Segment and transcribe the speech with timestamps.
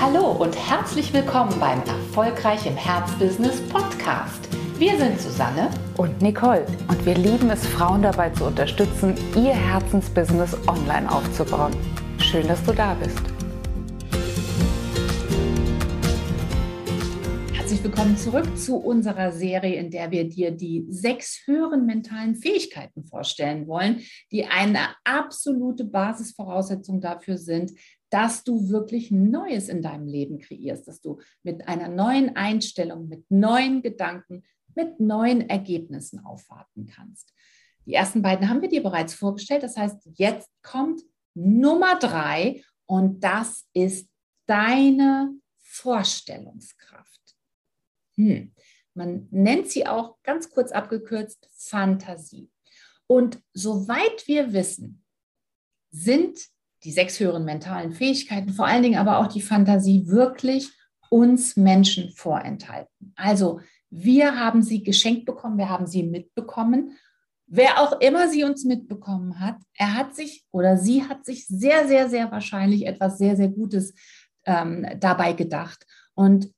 [0.00, 4.48] Hallo und herzlich willkommen beim Erfolgreich im Herzbusiness Podcast.
[4.78, 10.56] Wir sind Susanne und Nicole und wir lieben es, Frauen dabei zu unterstützen, ihr Herzensbusiness
[10.68, 11.72] online aufzubauen.
[12.18, 13.18] Schön, dass du da bist.
[17.52, 23.04] Herzlich willkommen zurück zu unserer Serie, in der wir dir die sechs höheren mentalen Fähigkeiten
[23.04, 27.72] vorstellen wollen, die eine absolute Basisvoraussetzung dafür sind,
[28.10, 33.30] dass du wirklich Neues in deinem Leben kreierst, dass du mit einer neuen Einstellung, mit
[33.30, 34.44] neuen Gedanken,
[34.74, 37.34] mit neuen Ergebnissen aufwarten kannst.
[37.84, 39.62] Die ersten beiden haben wir dir bereits vorgestellt.
[39.62, 41.02] Das heißt, jetzt kommt
[41.34, 44.08] Nummer drei und das ist
[44.46, 47.36] deine Vorstellungskraft.
[48.16, 48.52] Hm.
[48.94, 52.50] Man nennt sie auch ganz kurz abgekürzt Fantasie.
[53.06, 55.04] Und soweit wir wissen,
[55.90, 56.38] sind
[56.84, 60.70] die sechs höheren mentalen Fähigkeiten, vor allen Dingen aber auch die Fantasie wirklich
[61.10, 63.12] uns Menschen vorenthalten.
[63.16, 66.96] Also wir haben sie geschenkt bekommen, wir haben sie mitbekommen.
[67.46, 71.88] Wer auch immer sie uns mitbekommen hat, er hat sich oder sie hat sich sehr,
[71.88, 73.94] sehr, sehr wahrscheinlich etwas sehr, sehr Gutes
[74.44, 75.86] ähm, dabei gedacht.
[76.14, 76.52] Und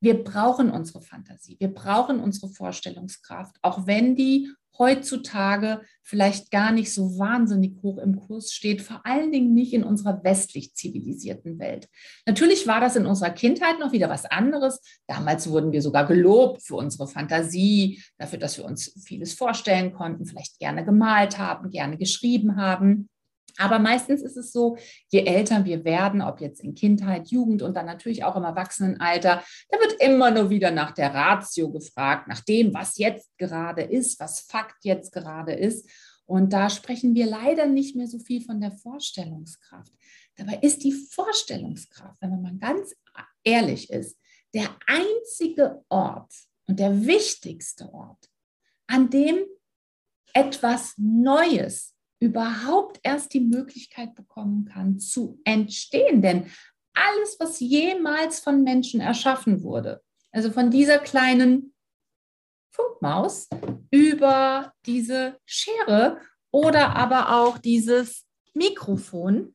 [0.00, 6.92] wir brauchen unsere Fantasie, wir brauchen unsere Vorstellungskraft, auch wenn die heutzutage vielleicht gar nicht
[6.92, 11.88] so wahnsinnig hoch im Kurs steht, vor allen Dingen nicht in unserer westlich zivilisierten Welt.
[12.26, 14.80] Natürlich war das in unserer Kindheit noch wieder was anderes.
[15.06, 20.24] Damals wurden wir sogar gelobt für unsere Fantasie, dafür, dass wir uns vieles vorstellen konnten,
[20.24, 23.08] vielleicht gerne gemalt haben, gerne geschrieben haben.
[23.58, 24.78] Aber meistens ist es so,
[25.08, 29.42] je älter wir werden, ob jetzt in Kindheit, Jugend und dann natürlich auch im Erwachsenenalter,
[29.68, 34.20] da wird immer nur wieder nach der Ratio gefragt, nach dem, was jetzt gerade ist,
[34.20, 35.90] was Fakt jetzt gerade ist.
[36.24, 39.92] Und da sprechen wir leider nicht mehr so viel von der Vorstellungskraft.
[40.36, 42.94] Dabei ist die Vorstellungskraft, wenn man ganz
[43.42, 44.16] ehrlich ist,
[44.54, 46.32] der einzige Ort
[46.66, 48.30] und der wichtigste Ort,
[48.86, 49.38] an dem
[50.32, 56.22] etwas Neues überhaupt erst die Möglichkeit bekommen kann zu entstehen.
[56.22, 56.50] Denn
[56.94, 60.02] alles, was jemals von Menschen erschaffen wurde,
[60.32, 61.74] also von dieser kleinen
[62.70, 63.48] Funkmaus
[63.90, 66.20] über diese Schere
[66.50, 69.54] oder aber auch dieses Mikrofon,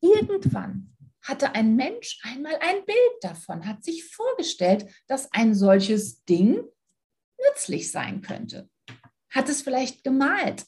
[0.00, 0.92] irgendwann
[1.22, 6.62] hatte ein Mensch einmal ein Bild davon, hat sich vorgestellt, dass ein solches Ding
[7.48, 8.68] nützlich sein könnte.
[9.30, 10.64] Hat es vielleicht gemalt,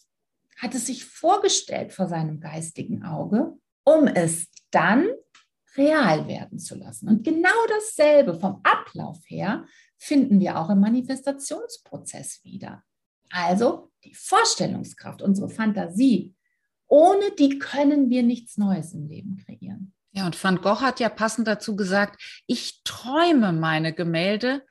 [0.56, 3.52] hat es sich vorgestellt vor seinem geistigen Auge,
[3.84, 5.08] um es dann
[5.76, 7.08] real werden zu lassen.
[7.08, 9.64] Und genau dasselbe vom Ablauf her
[9.98, 12.84] finden wir auch im Manifestationsprozess wieder.
[13.30, 16.34] Also die Vorstellungskraft, unsere Fantasie,
[16.86, 19.92] ohne die können wir nichts Neues im Leben kreieren.
[20.12, 24.62] Ja, und Van Gogh hat ja passend dazu gesagt, ich träume meine Gemälde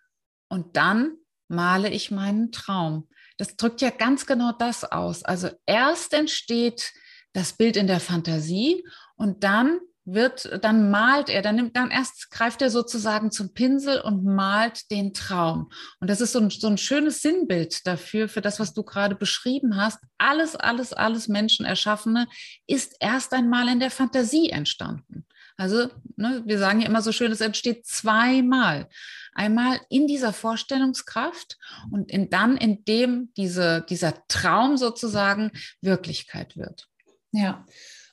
[0.48, 1.18] und dann
[1.50, 5.24] male ich meinen Traum das drückt ja ganz genau das aus.
[5.24, 6.94] Also erst entsteht
[7.34, 8.86] das Bild in der Fantasie
[9.16, 14.02] und dann wird, dann malt er, dann nimmt, dann erst greift er sozusagen zum Pinsel
[14.02, 15.72] und malt den Traum.
[16.00, 19.16] Und das ist so ein, so ein schönes Sinnbild dafür, für das, was du gerade
[19.16, 20.00] beschrieben hast.
[20.18, 22.28] Alles, alles, alles Menschenerschaffene
[22.68, 25.26] ist erst einmal in der Fantasie entstanden.
[25.56, 28.90] Also, ne, wir sagen ja immer so schön, es entsteht zweimal.
[29.36, 31.58] Einmal in dieser Vorstellungskraft
[31.92, 35.52] und in, dann, indem diese, dieser Traum sozusagen
[35.82, 36.88] Wirklichkeit wird.
[37.32, 37.66] Ja.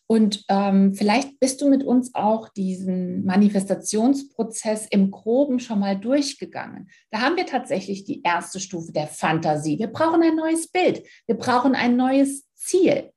[0.06, 6.90] Und ähm, vielleicht bist du mit uns auch diesen Manifestationsprozess im Groben schon mal durchgegangen.
[7.12, 9.78] Da haben wir tatsächlich die erste Stufe der Fantasie.
[9.78, 11.04] Wir brauchen ein neues Bild.
[11.26, 13.12] Wir brauchen ein neues Ziel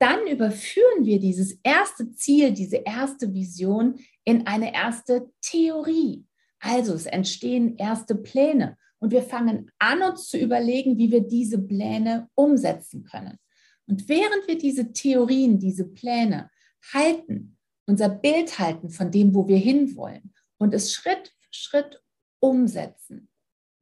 [0.00, 6.24] dann überführen wir dieses erste Ziel, diese erste Vision in eine erste Theorie.
[6.60, 11.58] Also es entstehen erste Pläne und wir fangen an, uns zu überlegen, wie wir diese
[11.58, 13.38] Pläne umsetzen können.
[13.86, 16.50] Und während wir diese Theorien, diese Pläne
[16.92, 17.56] halten,
[17.86, 22.02] unser Bild halten von dem, wo wir hinwollen und es Schritt für Schritt
[22.40, 23.28] umsetzen,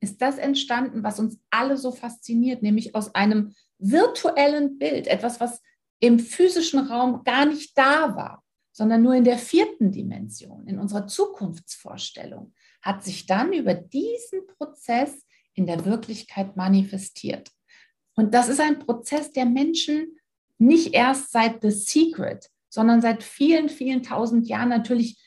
[0.01, 5.61] ist das entstanden, was uns alle so fasziniert, nämlich aus einem virtuellen Bild, etwas, was
[6.01, 11.07] im physischen Raum gar nicht da war, sondern nur in der vierten Dimension, in unserer
[11.09, 12.53] Zukunftsvorstellung,
[12.89, 17.51] hat sich dann über diesen Prozess in der Wirklichkeit manifestiert.
[18.15, 20.19] Und das ist ein Prozess, der Menschen
[20.57, 25.23] nicht erst seit The Secret, sondern seit vielen, vielen tausend Jahren natürlich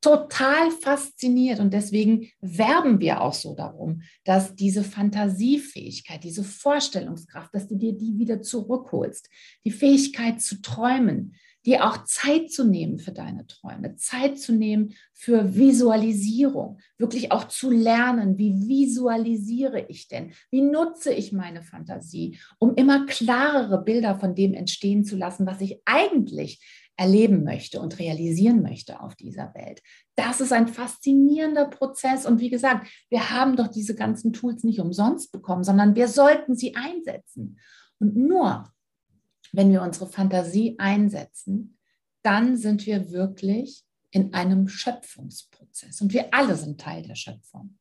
[0.00, 7.66] total fasziniert und deswegen werben wir auch so darum, dass diese Fantasiefähigkeit, diese Vorstellungskraft, dass
[7.66, 9.28] du dir die wieder zurückholst,
[9.64, 11.34] die Fähigkeit zu träumen,
[11.66, 17.48] dir auch Zeit zu nehmen für deine Träume, Zeit zu nehmen für Visualisierung, wirklich auch
[17.48, 24.18] zu lernen, wie visualisiere ich denn, wie nutze ich meine Fantasie, um immer klarere Bilder
[24.18, 26.64] von dem entstehen zu lassen, was ich eigentlich
[26.96, 29.80] erleben möchte und realisieren möchte auf dieser Welt.
[30.16, 32.26] Das ist ein faszinierender Prozess.
[32.26, 36.54] Und wie gesagt, wir haben doch diese ganzen Tools nicht umsonst bekommen, sondern wir sollten
[36.54, 37.58] sie einsetzen.
[38.00, 38.70] Und nur
[39.52, 41.78] wenn wir unsere Fantasie einsetzen,
[42.22, 46.00] dann sind wir wirklich in einem Schöpfungsprozess.
[46.00, 47.78] Und wir alle sind Teil der Schöpfung.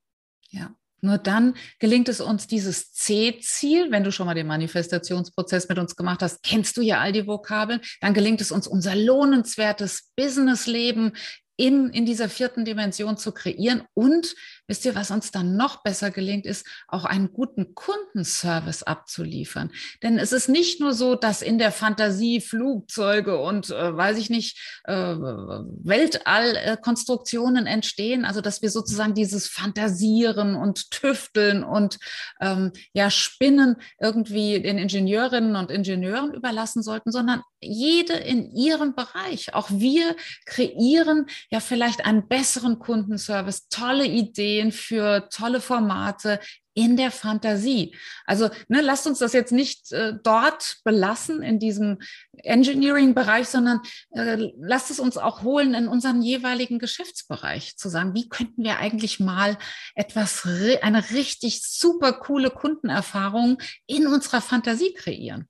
[0.50, 0.76] Ja.
[1.02, 5.96] Nur dann gelingt es uns, dieses C-Ziel, wenn du schon mal den Manifestationsprozess mit uns
[5.96, 11.14] gemacht hast, kennst du ja all die Vokabeln, dann gelingt es uns, unser lohnenswertes Businessleben
[11.60, 13.84] in, in dieser vierten Dimension zu kreieren.
[13.94, 14.34] Und
[14.68, 19.70] wisst ihr, was uns dann noch besser gelingt, ist auch einen guten Kundenservice abzuliefern.
[20.02, 24.30] Denn es ist nicht nur so, dass in der Fantasie Flugzeuge und, äh, weiß ich
[24.30, 32.00] nicht, äh, Weltallkonstruktionen äh, entstehen, also dass wir sozusagen dieses Fantasieren und Tüfteln und
[32.40, 39.54] ähm, ja, Spinnen irgendwie den Ingenieurinnen und Ingenieuren überlassen sollten, sondern jede in ihrem Bereich.
[39.54, 40.16] Auch wir
[40.46, 46.40] kreieren ja vielleicht einen besseren Kundenservice, tolle Ideen für tolle Formate
[46.74, 47.94] in der Fantasie.
[48.26, 51.98] Also ne, lasst uns das jetzt nicht äh, dort belassen in diesem
[52.38, 53.82] Engineering-Bereich, sondern
[54.12, 58.78] äh, lasst es uns auch holen in unseren jeweiligen Geschäftsbereich, zu sagen, wie könnten wir
[58.78, 59.58] eigentlich mal
[59.96, 60.48] etwas,
[60.82, 65.50] eine richtig super coole Kundenerfahrung in unserer Fantasie kreieren.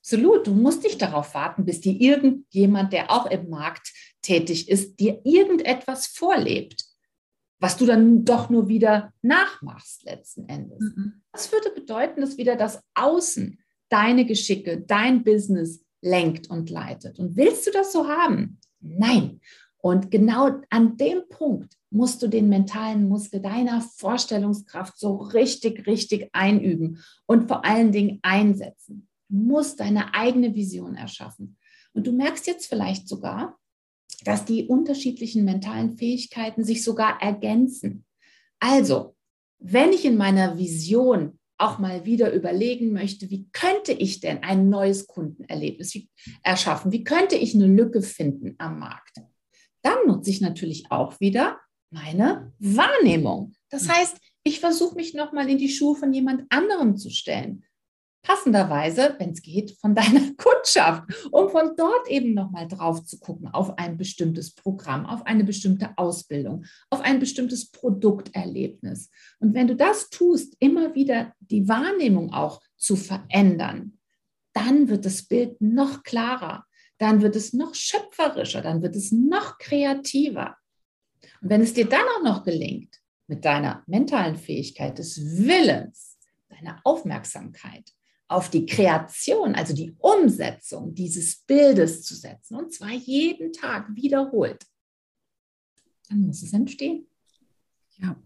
[0.00, 0.46] Absolut.
[0.46, 3.92] Du musst nicht darauf warten, bis dir irgendjemand, der auch im Markt
[4.22, 6.84] tätig ist, dir irgendetwas vorlebt,
[7.58, 10.80] was du dann doch nur wieder nachmachst letzten Endes.
[10.80, 11.22] Mhm.
[11.32, 13.58] Das würde bedeuten, dass wieder das Außen
[13.90, 17.18] deine Geschicke, dein Business lenkt und leitet.
[17.18, 18.58] Und willst du das so haben?
[18.80, 19.40] Nein.
[19.82, 26.30] Und genau an dem Punkt musst du den mentalen Muskel deiner Vorstellungskraft so richtig, richtig
[26.32, 29.09] einüben und vor allen Dingen einsetzen.
[29.30, 31.56] Du musst deine eigene Vision erschaffen.
[31.92, 33.58] Und du merkst jetzt vielleicht sogar,
[34.24, 38.04] dass die unterschiedlichen mentalen Fähigkeiten sich sogar ergänzen.
[38.58, 39.16] Also,
[39.58, 44.68] wenn ich in meiner Vision auch mal wieder überlegen möchte, wie könnte ich denn ein
[44.68, 45.96] neues Kundenerlebnis
[46.42, 46.90] erschaffen?
[46.90, 49.18] Wie könnte ich eine Lücke finden am Markt?
[49.82, 51.60] Dann nutze ich natürlich auch wieder
[51.90, 53.52] meine Wahrnehmung.
[53.68, 57.64] Das heißt, ich versuche mich nochmal in die Schuhe von jemand anderem zu stellen
[58.22, 63.48] passenderweise, wenn es geht, von deiner Kundschaft, um von dort eben nochmal drauf zu gucken
[63.48, 69.10] auf ein bestimmtes Programm, auf eine bestimmte Ausbildung, auf ein bestimmtes Produkterlebnis.
[69.38, 73.98] Und wenn du das tust, immer wieder die Wahrnehmung auch zu verändern,
[74.52, 76.66] dann wird das Bild noch klarer,
[76.98, 80.56] dann wird es noch schöpferischer, dann wird es noch kreativer.
[81.40, 86.18] Und wenn es dir dann auch noch gelingt, mit deiner mentalen Fähigkeit des Willens,
[86.48, 87.92] deiner Aufmerksamkeit,
[88.30, 94.64] auf die Kreation, also die Umsetzung dieses Bildes zu setzen, und zwar jeden Tag wiederholt,
[96.08, 97.08] dann muss es entstehen.
[97.98, 98.16] Ja.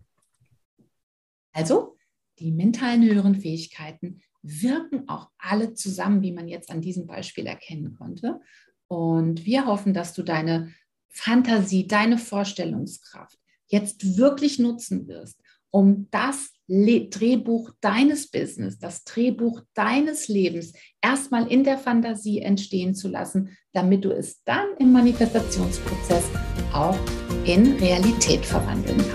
[1.53, 1.97] Also,
[2.39, 7.95] die mentalen höheren Fähigkeiten wirken auch alle zusammen, wie man jetzt an diesem Beispiel erkennen
[7.95, 8.41] konnte.
[8.89, 10.75] Und wir hoffen, dass du deine
[11.09, 13.39] Fantasie, deine Vorstellungskraft
[13.69, 15.41] jetzt wirklich nutzen wirst,
[15.71, 23.09] um das Drehbuch deines Business, das Drehbuch deines Lebens erstmal in der Fantasie entstehen zu
[23.09, 26.25] lassen, damit du es dann im Manifestationsprozess
[26.73, 26.99] auch
[27.45, 29.14] in Realität verwandeln kannst.